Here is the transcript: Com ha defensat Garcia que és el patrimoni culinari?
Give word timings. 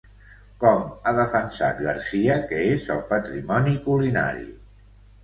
Com 0.61 0.79
ha 0.91 1.11
defensat 1.17 1.83
Garcia 1.87 2.37
que 2.53 2.63
és 2.71 2.87
el 2.97 3.03
patrimoni 3.13 3.77
culinari? 3.85 4.49